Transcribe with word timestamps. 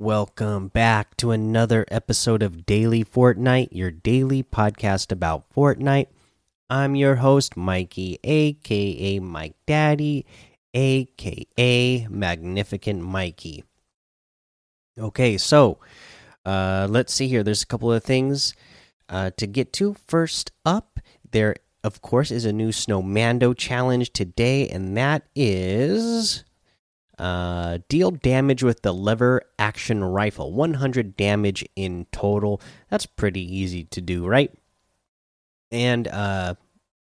Welcome 0.00 0.68
back 0.68 1.14
to 1.18 1.30
another 1.30 1.84
episode 1.90 2.42
of 2.42 2.64
Daily 2.64 3.04
Fortnite, 3.04 3.68
your 3.70 3.90
daily 3.90 4.42
podcast 4.42 5.12
about 5.12 5.44
Fortnite. 5.54 6.06
I'm 6.70 6.96
your 6.96 7.16
host, 7.16 7.54
Mikey, 7.54 8.18
aka 8.24 9.18
Mike 9.18 9.56
Daddy, 9.66 10.24
aka 10.72 12.06
Magnificent 12.08 13.02
Mikey. 13.02 13.62
Okay, 14.98 15.36
so 15.36 15.76
uh, 16.46 16.86
let's 16.88 17.12
see 17.12 17.28
here. 17.28 17.42
There's 17.42 17.62
a 17.62 17.66
couple 17.66 17.92
of 17.92 18.02
things 18.02 18.54
uh, 19.10 19.32
to 19.36 19.46
get 19.46 19.70
to. 19.74 19.96
First 20.06 20.50
up, 20.64 20.98
there, 21.30 21.56
of 21.84 22.00
course, 22.00 22.30
is 22.30 22.46
a 22.46 22.54
new 22.54 22.70
Snowmando 22.70 23.54
challenge 23.54 24.14
today, 24.14 24.66
and 24.66 24.96
that 24.96 25.24
is 25.36 26.42
uh, 27.20 27.78
deal 27.88 28.10
damage 28.10 28.62
with 28.62 28.80
the 28.80 28.94
lever 28.94 29.42
action 29.58 30.02
rifle. 30.02 30.52
100 30.52 31.16
damage 31.16 31.64
in 31.76 32.06
total. 32.12 32.60
That's 32.88 33.04
pretty 33.04 33.42
easy 33.42 33.84
to 33.84 34.00
do, 34.00 34.26
right? 34.26 34.50
And 35.70 36.08
uh, 36.08 36.54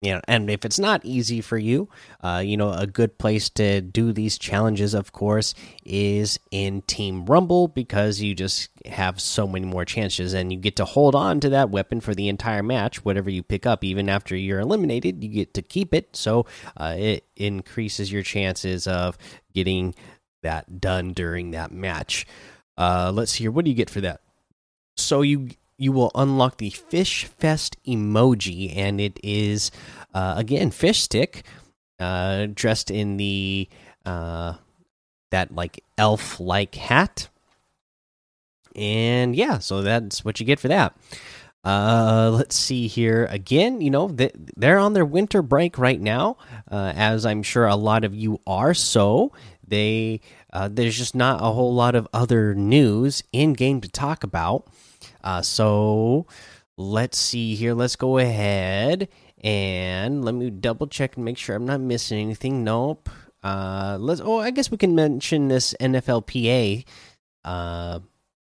you 0.00 0.12
know, 0.12 0.20
and 0.28 0.48
if 0.48 0.64
it's 0.64 0.78
not 0.78 1.04
easy 1.04 1.40
for 1.40 1.58
you, 1.58 1.88
uh, 2.20 2.40
you 2.44 2.56
know, 2.56 2.72
a 2.72 2.86
good 2.86 3.18
place 3.18 3.50
to 3.50 3.80
do 3.80 4.12
these 4.12 4.38
challenges, 4.38 4.94
of 4.94 5.10
course, 5.10 5.54
is 5.84 6.38
in 6.52 6.82
Team 6.82 7.26
Rumble 7.26 7.66
because 7.66 8.20
you 8.20 8.34
just 8.34 8.70
have 8.86 9.20
so 9.20 9.46
many 9.48 9.66
more 9.66 9.84
chances 9.84 10.34
and 10.34 10.52
you 10.52 10.58
get 10.58 10.76
to 10.76 10.84
hold 10.84 11.16
on 11.16 11.40
to 11.40 11.48
that 11.48 11.70
weapon 11.70 12.00
for 12.00 12.14
the 12.14 12.28
entire 12.28 12.62
match. 12.62 13.04
Whatever 13.04 13.28
you 13.28 13.42
pick 13.42 13.66
up, 13.66 13.82
even 13.82 14.08
after 14.08 14.36
you're 14.36 14.60
eliminated, 14.60 15.22
you 15.24 15.30
get 15.30 15.54
to 15.54 15.62
keep 15.62 15.92
it. 15.92 16.14
So 16.14 16.46
uh, 16.76 16.94
it 16.96 17.26
increases 17.34 18.12
your 18.12 18.22
chances 18.22 18.86
of 18.86 19.18
getting 19.52 19.96
that 20.44 20.80
done 20.80 21.12
during 21.12 21.50
that 21.50 21.72
match. 21.72 22.24
Uh, 22.76 23.10
let's 23.12 23.32
see 23.32 23.44
here. 23.44 23.50
What 23.50 23.64
do 23.64 23.70
you 23.70 23.76
get 23.76 23.90
for 23.90 24.00
that? 24.02 24.20
So 24.96 25.22
you 25.22 25.48
you 25.78 25.92
will 25.92 26.10
unlock 26.14 26.58
the 26.58 26.70
Fish 26.70 27.24
Fest 27.24 27.76
emoji, 27.86 28.76
and 28.76 29.00
it 29.00 29.18
is 29.22 29.70
uh, 30.12 30.34
again 30.36 30.70
fish 30.70 31.00
stick, 31.00 31.44
uh, 32.00 32.46
dressed 32.52 32.90
in 32.90 33.16
the 33.16 33.68
uh, 34.04 34.54
that 35.30 35.54
like 35.54 35.82
elf 35.96 36.40
like 36.40 36.74
hat, 36.74 37.28
and 38.74 39.34
yeah, 39.34 39.58
so 39.58 39.82
that's 39.82 40.24
what 40.24 40.40
you 40.40 40.46
get 40.46 40.60
for 40.60 40.68
that. 40.68 40.96
Uh, 41.64 42.30
let's 42.32 42.56
see 42.56 42.86
here 42.86 43.26
again. 43.30 43.80
You 43.80 43.90
know 43.90 44.08
they're 44.56 44.78
on 44.78 44.92
their 44.92 45.04
winter 45.04 45.42
break 45.42 45.78
right 45.78 46.00
now, 46.00 46.36
uh, 46.70 46.92
as 46.94 47.24
I'm 47.24 47.42
sure 47.42 47.66
a 47.66 47.76
lot 47.76 48.04
of 48.04 48.14
you 48.14 48.40
are. 48.46 48.74
So 48.74 49.32
they 49.66 50.20
uh, 50.52 50.68
there's 50.72 50.96
just 50.96 51.14
not 51.14 51.40
a 51.40 51.52
whole 51.52 51.74
lot 51.74 51.94
of 51.94 52.08
other 52.12 52.54
news 52.54 53.22
in 53.32 53.52
game 53.52 53.80
to 53.80 53.88
talk 53.88 54.24
about. 54.24 54.66
Uh, 55.28 55.42
so 55.42 56.26
let's 56.78 57.18
see 57.18 57.54
here. 57.54 57.74
Let's 57.74 57.96
go 57.96 58.16
ahead 58.16 59.08
and 59.44 60.24
let 60.24 60.34
me 60.34 60.48
double 60.48 60.86
check 60.86 61.16
and 61.16 61.24
make 61.26 61.36
sure 61.36 61.54
I'm 61.54 61.66
not 61.66 61.82
missing 61.82 62.18
anything. 62.18 62.64
Nope. 62.64 63.10
Uh, 63.42 63.98
let's. 64.00 64.22
Oh, 64.22 64.38
I 64.38 64.50
guess 64.50 64.70
we 64.70 64.78
can 64.78 64.94
mention 64.94 65.48
this 65.48 65.74
NFLPA 65.78 66.86
uh, 67.44 67.98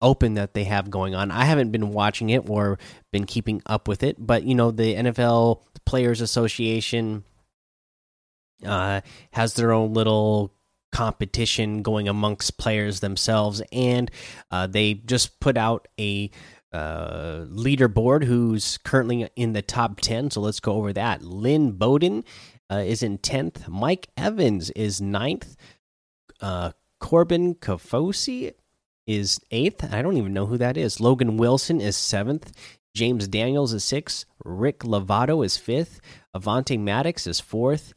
Open 0.00 0.34
that 0.34 0.54
they 0.54 0.62
have 0.64 0.88
going 0.88 1.16
on. 1.16 1.32
I 1.32 1.46
haven't 1.46 1.72
been 1.72 1.90
watching 1.90 2.30
it 2.30 2.48
or 2.48 2.78
been 3.10 3.26
keeping 3.26 3.60
up 3.66 3.88
with 3.88 4.04
it, 4.04 4.14
but 4.24 4.44
you 4.44 4.54
know 4.54 4.70
the 4.70 4.94
NFL 4.94 5.62
Players 5.84 6.20
Association 6.20 7.24
uh, 8.64 9.00
has 9.32 9.54
their 9.54 9.72
own 9.72 9.94
little 9.94 10.54
competition 10.92 11.82
going 11.82 12.08
amongst 12.08 12.56
players 12.56 13.00
themselves, 13.00 13.60
and 13.72 14.12
uh, 14.52 14.68
they 14.68 14.94
just 14.94 15.40
put 15.40 15.56
out 15.56 15.88
a 15.98 16.30
uh, 16.72 17.46
leaderboard 17.48 18.24
who's 18.24 18.78
currently 18.78 19.28
in 19.36 19.52
the 19.52 19.62
top 19.62 20.00
10. 20.00 20.30
So 20.30 20.40
let's 20.40 20.60
go 20.60 20.74
over 20.74 20.92
that. 20.92 21.22
Lynn 21.22 21.72
Bowden 21.72 22.24
uh, 22.70 22.82
is 22.86 23.02
in 23.02 23.18
10th. 23.18 23.68
Mike 23.68 24.08
Evans 24.16 24.70
is 24.70 25.00
9th. 25.00 25.56
Uh, 26.40 26.72
Corbin 27.00 27.54
Kaufusi 27.54 28.54
is 29.06 29.40
8th. 29.50 29.92
I 29.92 30.02
don't 30.02 30.16
even 30.16 30.34
know 30.34 30.46
who 30.46 30.58
that 30.58 30.76
is. 30.76 31.00
Logan 31.00 31.36
Wilson 31.36 31.80
is 31.80 31.96
7th. 31.96 32.52
James 32.94 33.28
Daniels 33.28 33.72
is 33.72 33.84
6th. 33.84 34.24
Rick 34.44 34.80
Lovato 34.80 35.44
is 35.44 35.56
5th. 35.56 36.00
Avonte 36.34 36.78
Maddox 36.78 37.26
is 37.26 37.40
4th. 37.40 37.92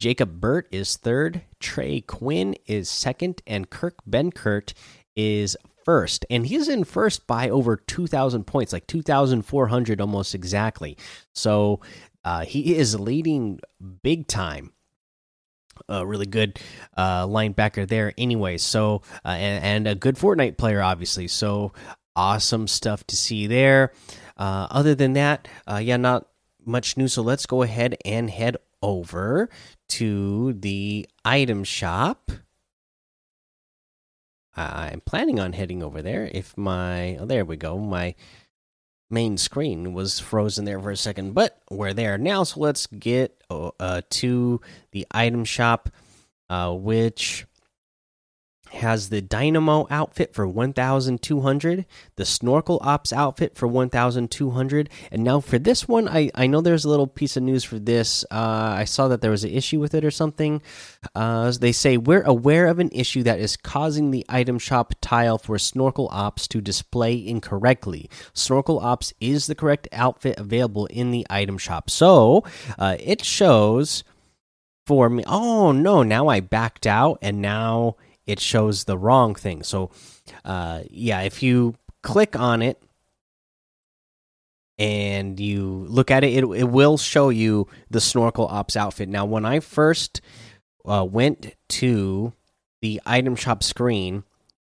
Jacob 0.00 0.40
Burt 0.40 0.66
is 0.72 0.96
3rd. 0.96 1.42
Trey 1.60 2.00
Quinn 2.00 2.56
is 2.66 2.88
2nd. 2.88 3.40
And 3.46 3.70
Kirk 3.70 3.96
Benkert 4.08 4.72
is 5.14 5.56
first, 5.90 6.24
and 6.30 6.46
he's 6.46 6.68
in 6.68 6.84
first 6.84 7.26
by 7.26 7.50
over 7.50 7.76
2,000 7.76 8.44
points, 8.44 8.72
like 8.72 8.86
2,400 8.86 10.00
almost 10.00 10.36
exactly. 10.36 10.96
So 11.34 11.80
uh, 12.24 12.44
he 12.44 12.76
is 12.76 12.98
leading 12.98 13.58
big 14.04 14.28
time. 14.28 14.72
A 15.88 16.06
really 16.06 16.26
good 16.26 16.60
uh, 16.96 17.26
linebacker 17.26 17.88
there, 17.88 18.12
anyway. 18.16 18.56
So 18.58 19.02
uh, 19.24 19.30
and, 19.30 19.64
and, 19.64 19.88
a 19.88 19.96
good 19.96 20.14
Fortnite 20.14 20.58
player, 20.58 20.80
obviously. 20.80 21.26
So 21.26 21.72
awesome 22.14 22.68
stuff 22.68 23.04
to 23.08 23.16
see 23.16 23.48
there. 23.48 23.92
Uh, 24.36 24.68
other 24.70 24.94
than 24.94 25.14
that, 25.14 25.48
uh, 25.68 25.80
yeah, 25.82 25.96
not 25.96 26.28
much 26.64 26.96
new. 26.96 27.08
So 27.08 27.22
let's 27.22 27.46
go 27.46 27.62
ahead 27.62 27.96
and 28.04 28.30
head 28.30 28.58
over 28.80 29.48
to 29.88 30.52
the 30.52 31.08
item 31.24 31.64
shop. 31.64 32.30
I'm 34.60 35.00
planning 35.00 35.40
on 35.40 35.52
heading 35.52 35.82
over 35.82 36.02
there. 36.02 36.28
If 36.32 36.56
my 36.56 37.16
oh, 37.16 37.26
there 37.26 37.44
we 37.44 37.56
go, 37.56 37.78
my 37.78 38.14
main 39.10 39.36
screen 39.36 39.92
was 39.92 40.20
frozen 40.20 40.64
there 40.64 40.80
for 40.80 40.90
a 40.90 40.96
second, 40.96 41.34
but 41.34 41.60
we're 41.70 41.94
there 41.94 42.16
now. 42.18 42.44
So 42.44 42.60
let's 42.60 42.86
get 42.86 43.42
uh, 43.50 44.02
to 44.08 44.60
the 44.92 45.06
item 45.10 45.44
shop, 45.44 45.90
uh, 46.48 46.72
which 46.72 47.46
has 48.72 49.08
the 49.08 49.20
Dynamo 49.20 49.86
outfit 49.90 50.34
for 50.34 50.46
1200, 50.46 51.86
the 52.16 52.24
Snorkel 52.24 52.80
Ops 52.82 53.12
outfit 53.12 53.56
for 53.56 53.66
1200, 53.66 54.88
and 55.10 55.24
now 55.24 55.40
for 55.40 55.58
this 55.58 55.88
one, 55.88 56.08
I 56.08 56.30
I 56.34 56.46
know 56.46 56.60
there's 56.60 56.84
a 56.84 56.88
little 56.88 57.06
piece 57.06 57.36
of 57.36 57.42
news 57.42 57.64
for 57.64 57.78
this. 57.78 58.24
Uh, 58.30 58.74
I 58.76 58.84
saw 58.84 59.08
that 59.08 59.20
there 59.20 59.30
was 59.30 59.44
an 59.44 59.50
issue 59.50 59.80
with 59.80 59.94
it 59.94 60.04
or 60.04 60.10
something. 60.10 60.62
Uh, 61.14 61.52
they 61.60 61.72
say 61.72 61.96
we're 61.96 62.22
aware 62.22 62.66
of 62.66 62.78
an 62.78 62.90
issue 62.92 63.22
that 63.24 63.40
is 63.40 63.56
causing 63.56 64.10
the 64.10 64.24
item 64.28 64.58
shop 64.58 64.94
tile 65.00 65.38
for 65.38 65.58
Snorkel 65.58 66.08
Ops 66.12 66.46
to 66.48 66.60
display 66.60 67.26
incorrectly. 67.26 68.08
Snorkel 68.32 68.78
Ops 68.80 69.12
is 69.20 69.46
the 69.46 69.54
correct 69.54 69.88
outfit 69.92 70.38
available 70.38 70.86
in 70.86 71.10
the 71.10 71.26
item 71.28 71.58
shop, 71.58 71.90
so 71.90 72.44
uh, 72.78 72.96
it 73.00 73.24
shows 73.24 74.04
for 74.86 75.08
me. 75.08 75.22
Oh 75.26 75.72
no! 75.72 76.02
Now 76.02 76.28
I 76.28 76.40
backed 76.40 76.86
out, 76.86 77.18
and 77.22 77.40
now 77.40 77.96
it 78.30 78.38
shows 78.38 78.84
the 78.84 78.96
wrong 78.96 79.34
thing. 79.34 79.64
So, 79.64 79.90
uh, 80.44 80.82
yeah, 80.88 81.22
if 81.22 81.42
you 81.42 81.74
click 82.02 82.38
on 82.38 82.62
it 82.62 82.80
and 84.78 85.38
you 85.40 85.84
look 85.88 86.12
at 86.12 86.22
it, 86.22 86.32
it, 86.32 86.44
it 86.44 86.68
will 86.70 86.96
show 86.96 87.28
you 87.28 87.66
the 87.90 88.00
snorkel 88.00 88.46
ops 88.46 88.76
outfit. 88.76 89.08
Now, 89.08 89.24
when 89.24 89.44
I 89.44 89.58
first 89.58 90.20
uh, 90.84 91.04
went 91.10 91.56
to 91.80 92.32
the 92.80 93.00
item 93.04 93.34
shop 93.34 93.64
screen, 93.64 94.22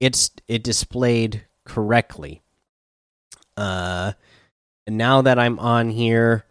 it's 0.00 0.30
it 0.48 0.64
displayed 0.64 1.44
correctly. 1.64 2.40
Uh, 3.56 4.12
now 4.88 5.20
that 5.20 5.38
I'm 5.38 5.58
on 5.58 5.90
here, 5.90 6.46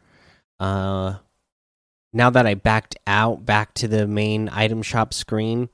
uh, 0.60 1.16
now 2.14 2.30
that 2.30 2.46
I 2.46 2.54
backed 2.54 2.96
out 3.08 3.44
back 3.44 3.74
to 3.76 3.88
the 3.88 4.06
main 4.06 4.50
item 4.50 4.84
shop 4.84 5.14
screen, 5.14 5.70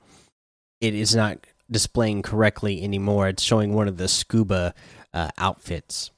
it 0.81 0.93
is 0.93 1.15
not 1.15 1.45
displaying 1.69 2.21
correctly 2.21 2.83
anymore. 2.83 3.27
It's 3.27 3.43
showing 3.43 3.73
one 3.73 3.87
of 3.87 3.97
the 3.97 4.07
scuba 4.07 4.73
uh, 5.13 5.29
outfits. 5.37 6.11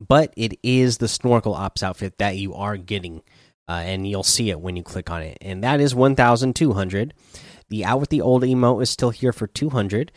But 0.00 0.32
it 0.36 0.58
is 0.62 0.98
the 0.98 1.08
snorkel 1.08 1.54
ops 1.54 1.82
outfit 1.82 2.18
that 2.18 2.36
you 2.36 2.54
are 2.54 2.76
getting, 2.76 3.22
uh, 3.68 3.82
and 3.84 4.06
you'll 4.06 4.24
see 4.24 4.50
it 4.50 4.60
when 4.60 4.76
you 4.76 4.82
click 4.82 5.10
on 5.10 5.22
it. 5.22 5.38
And 5.40 5.62
that 5.62 5.80
is 5.80 5.94
1,200. 5.94 7.14
The 7.68 7.84
out 7.84 8.00
with 8.00 8.10
the 8.10 8.20
old 8.20 8.42
emote 8.42 8.82
is 8.82 8.90
still 8.90 9.10
here 9.10 9.32
for 9.32 9.46
200. 9.46 10.10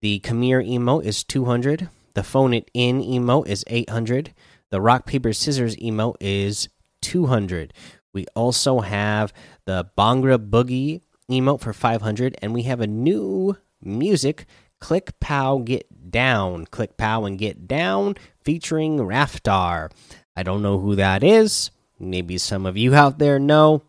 The 0.00 0.20
Khmer 0.20 0.66
emote 0.66 1.04
is 1.04 1.22
200. 1.24 1.90
The 2.14 2.22
phone 2.22 2.54
it 2.54 2.70
in 2.72 3.02
emote 3.02 3.48
is 3.48 3.64
800. 3.66 4.34
The 4.70 4.80
rock 4.80 5.06
paper 5.06 5.32
scissors 5.32 5.76
emote 5.76 6.16
is 6.20 6.68
200. 7.02 7.74
We 8.12 8.26
also 8.34 8.80
have 8.80 9.32
the 9.66 9.90
Bhangra 9.96 10.38
Boogie 10.38 11.02
emote 11.30 11.60
for 11.60 11.72
500 11.72 12.36
and 12.40 12.54
we 12.54 12.62
have 12.62 12.80
a 12.80 12.86
new 12.86 13.56
music 13.82 14.46
click 14.80 15.18
pow 15.20 15.58
get 15.58 16.10
down. 16.10 16.66
Click 16.66 16.96
pow 16.96 17.24
and 17.24 17.38
get 17.38 17.66
down 17.66 18.16
featuring 18.40 18.98
Raftaar. 18.98 19.90
I 20.36 20.42
don't 20.42 20.62
know 20.62 20.78
who 20.78 20.94
that 20.96 21.22
is. 21.22 21.70
Maybe 21.98 22.38
some 22.38 22.66
of 22.66 22.76
you 22.76 22.94
out 22.94 23.18
there 23.18 23.38
know. 23.38 23.82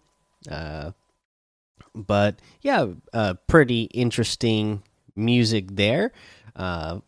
Uh, 0.50 0.92
but 1.94 2.40
yeah 2.62 2.88
uh, 3.14 3.36
pretty 3.48 3.84
interesting 3.84 4.84
music 5.16 5.76
there. 5.76 6.12
Uh, 6.56 7.00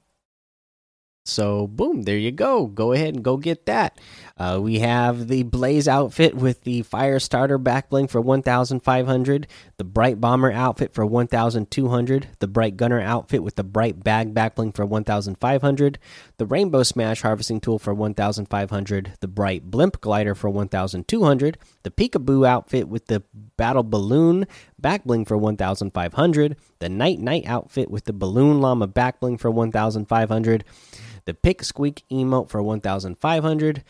so 1.23 1.67
boom, 1.67 2.03
there 2.03 2.17
you 2.17 2.31
go. 2.31 2.65
Go 2.65 2.93
ahead 2.93 3.13
and 3.13 3.23
go 3.23 3.37
get 3.37 3.65
that. 3.67 3.97
Uh, 4.37 4.59
we 4.59 4.79
have 4.79 5.27
the 5.27 5.43
Blaze 5.43 5.87
outfit 5.87 6.33
with 6.33 6.63
the 6.63 6.81
Fire 6.81 7.19
Starter 7.19 7.59
back 7.59 7.89
bling 7.89 8.07
for 8.07 8.19
1,500, 8.19 9.47
the 9.77 9.83
Bright 9.83 10.19
Bomber 10.19 10.51
outfit 10.51 10.95
for 10.95 11.05
1,200, 11.05 12.27
the 12.39 12.47
Bright 12.47 12.75
Gunner 12.75 12.99
outfit 12.99 13.43
with 13.43 13.53
the 13.53 13.63
Bright 13.63 14.03
Bag 14.03 14.33
back 14.33 14.55
bling 14.55 14.71
for 14.71 14.83
1,500, 14.83 15.99
the 16.37 16.45
Rainbow 16.47 16.81
Smash 16.81 17.21
harvesting 17.21 17.59
tool 17.59 17.77
for 17.77 17.93
1,500, 17.93 19.13
the 19.19 19.27
Bright 19.27 19.69
Blimp 19.69 20.01
glider 20.01 20.33
for 20.33 20.49
1,200, 20.49 21.57
the 21.83 21.91
Peekaboo 21.91 22.47
outfit 22.47 22.87
with 22.87 23.05
the 23.05 23.21
Battle 23.57 23.83
Balloon 23.83 24.47
back 24.79 25.03
bling 25.03 25.25
for 25.25 25.37
1,500, 25.37 26.55
the 26.79 26.89
Night 26.89 27.19
Night 27.19 27.45
outfit 27.45 27.91
with 27.91 28.05
the 28.05 28.13
Balloon 28.13 28.59
Llama 28.59 28.87
back 28.87 29.19
bling 29.19 29.37
for 29.37 29.51
1,500 29.51 30.63
the 31.25 31.33
pick 31.33 31.63
squeak 31.63 32.03
emote 32.11 32.49
for 32.49 32.61
1500 32.61 33.83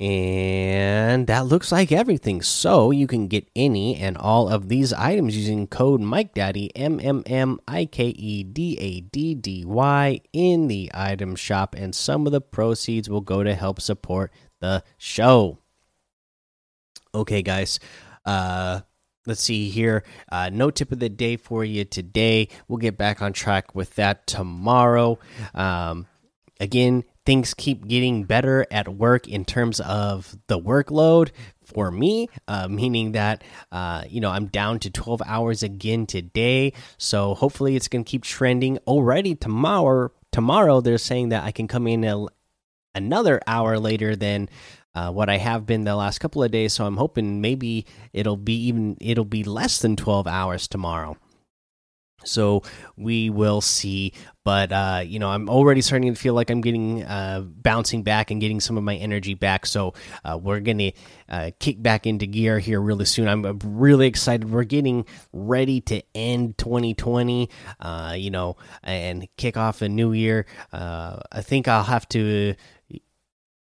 and 0.00 1.26
that 1.26 1.44
looks 1.44 1.70
like 1.70 1.92
everything. 1.92 2.40
So 2.40 2.90
you 2.90 3.06
can 3.06 3.28
get 3.28 3.46
any 3.54 3.96
and 3.96 4.16
all 4.16 4.48
of 4.48 4.70
these 4.70 4.94
items 4.94 5.36
using 5.36 5.66
code 5.66 6.00
Mike 6.00 6.32
Daddy 6.32 6.74
M 6.74 6.98
M 7.02 7.22
M 7.26 7.60
I 7.68 7.84
K 7.84 8.06
E 8.06 8.42
D 8.42 8.78
A 8.80 9.00
D 9.02 9.34
D 9.34 9.64
Y 9.66 10.20
in 10.32 10.68
the 10.68 10.90
item 10.94 11.36
shop, 11.36 11.74
and 11.76 11.94
some 11.94 12.24
of 12.26 12.32
the 12.32 12.40
proceeds 12.40 13.10
will 13.10 13.20
go 13.20 13.44
to 13.44 13.54
help 13.54 13.78
support 13.78 14.32
the 14.60 14.82
show. 14.96 15.58
Okay, 17.14 17.42
guys. 17.42 17.78
Uh, 18.24 18.80
let's 19.26 19.42
see 19.42 19.68
here. 19.68 20.02
Uh, 20.32 20.48
no 20.50 20.70
tip 20.70 20.92
of 20.92 20.98
the 20.98 21.10
day 21.10 21.36
for 21.36 21.62
you 21.62 21.84
today. 21.84 22.48
We'll 22.68 22.78
get 22.78 22.96
back 22.96 23.20
on 23.20 23.34
track 23.34 23.74
with 23.74 23.96
that 23.96 24.26
tomorrow. 24.26 25.18
Um, 25.54 26.06
again, 26.60 27.04
things 27.24 27.54
keep 27.54 27.88
getting 27.88 28.24
better 28.24 28.66
at 28.70 28.88
work 28.88 29.26
in 29.26 29.44
terms 29.44 29.80
of 29.80 30.36
the 30.46 30.60
workload 30.60 31.30
for 31.64 31.90
me, 31.90 32.28
uh, 32.46 32.68
meaning 32.68 33.12
that 33.12 33.42
uh, 33.72 34.04
you 34.08 34.20
know 34.20 34.30
I'm 34.30 34.46
down 34.46 34.78
to 34.80 34.90
12 34.90 35.22
hours 35.24 35.62
again 35.62 36.06
today. 36.06 36.74
So 36.98 37.34
hopefully 37.34 37.74
it's 37.74 37.88
going 37.88 38.04
to 38.04 38.10
keep 38.10 38.22
trending. 38.22 38.78
Already 38.86 39.34
tomorrow, 39.34 40.12
tomorrow 40.30 40.80
they're 40.80 40.98
saying 40.98 41.30
that 41.30 41.44
I 41.44 41.50
can 41.50 41.66
come 41.66 41.86
in 41.86 42.04
a, 42.04 42.26
another 42.94 43.40
hour 43.46 43.78
later 43.78 44.14
than. 44.14 44.48
Uh, 44.92 45.08
what 45.08 45.30
I 45.30 45.36
have 45.36 45.66
been 45.66 45.84
the 45.84 45.94
last 45.94 46.18
couple 46.18 46.42
of 46.42 46.50
days, 46.50 46.72
so 46.72 46.84
I'm 46.84 46.96
hoping 46.96 47.40
maybe 47.40 47.86
it'll 48.12 48.36
be 48.36 48.66
even 48.66 48.96
it'll 49.00 49.24
be 49.24 49.44
less 49.44 49.78
than 49.78 49.94
12 49.94 50.26
hours 50.26 50.66
tomorrow 50.66 51.16
so 52.24 52.62
we 52.96 53.30
will 53.30 53.60
see. 53.60 54.12
But 54.42 54.72
uh, 54.72 55.02
you 55.04 55.18
know 55.18 55.28
i'm 55.28 55.50
already 55.50 55.82
starting 55.82 56.12
to 56.12 56.18
feel 56.18 56.32
like 56.32 56.50
i'm 56.50 56.62
getting 56.62 57.04
uh, 57.04 57.42
bouncing 57.42 58.02
back 58.02 58.30
and 58.30 58.40
getting 58.40 58.58
some 58.58 58.78
of 58.78 58.84
my 58.84 58.96
energy 58.96 59.34
back. 59.34 59.66
So 59.66 59.94
uh, 60.24 60.38
we're 60.40 60.60
gonna 60.60 60.92
uh, 61.28 61.50
kick 61.58 61.82
back 61.82 62.06
into 62.06 62.26
gear 62.26 62.58
here 62.58 62.80
really 62.80 63.04
soon. 63.04 63.28
I'm 63.28 63.58
really 63.64 64.06
excited. 64.06 64.50
We're 64.50 64.64
getting 64.64 65.04
ready 65.32 65.80
to 65.82 66.02
end 66.14 66.56
2020 66.58 67.50
uh, 67.80 68.14
you 68.16 68.30
know 68.30 68.56
and 68.82 69.28
kick 69.36 69.56
off 69.56 69.82
a 69.82 69.88
new 69.88 70.12
year. 70.12 70.46
Uh, 70.72 71.20
i 71.32 71.42
think 71.42 71.68
i'll 71.68 71.82
have 71.84 72.08
to 72.08 72.54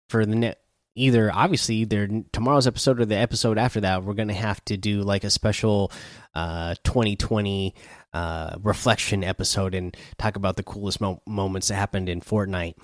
for 0.10 0.26
the 0.26 0.36
net 0.36 0.63
either 0.96 1.32
obviously 1.34 1.76
either 1.76 2.08
tomorrow's 2.32 2.68
episode 2.68 3.00
or 3.00 3.06
the 3.06 3.16
episode 3.16 3.58
after 3.58 3.82
that 3.82 4.04
we're 4.04 4.14
gonna 4.14 4.34
have 4.34 4.64
to 4.66 4.78
do 4.78 5.02
like 5.02 5.24
a 5.24 5.30
special 5.30 5.92
uh 6.36 6.76
2020 6.84 7.74
uh 8.14 8.56
reflection 8.62 9.24
episode 9.24 9.74
and 9.74 9.98
talk 10.18 10.36
about 10.36 10.56
the 10.56 10.64
coolest 10.64 11.02
mo 11.02 11.22
moments 11.26 11.68
that 11.68 11.76
happened 11.76 12.10
in 12.10 12.22
fortnite 12.22 12.76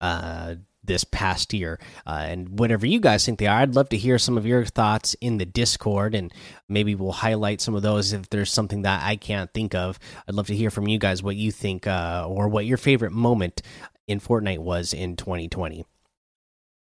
uh 0.00 0.54
this 0.86 1.04
past 1.04 1.54
year. 1.54 1.80
Uh, 2.06 2.24
and 2.28 2.58
whatever 2.58 2.86
you 2.86 3.00
guys 3.00 3.24
think 3.24 3.38
they 3.38 3.46
are 3.46 3.60
i'd 3.60 3.74
love 3.74 3.88
to 3.88 3.96
hear 3.96 4.18
some 4.18 4.36
of 4.36 4.46
your 4.46 4.64
thoughts 4.64 5.14
in 5.20 5.38
the 5.38 5.46
discord 5.46 6.14
and 6.14 6.32
maybe 6.68 6.94
we'll 6.94 7.12
highlight 7.12 7.60
some 7.60 7.74
of 7.74 7.82
those 7.82 8.12
if 8.12 8.28
there's 8.28 8.52
something 8.52 8.82
that 8.82 9.02
i 9.02 9.16
can't 9.16 9.52
think 9.54 9.74
of. 9.74 9.98
I'd 10.28 10.34
love 10.34 10.48
to 10.48 10.56
hear 10.56 10.70
from 10.70 10.86
you 10.86 10.98
guys 10.98 11.22
what 11.22 11.36
you 11.36 11.50
think 11.50 11.86
uh, 11.86 12.26
or 12.28 12.48
what 12.48 12.66
your 12.66 12.76
favorite 12.76 13.12
moment 13.12 13.62
in 14.06 14.20
fortnite 14.20 14.58
was 14.58 14.92
in 14.92 15.16
2020 15.16 15.86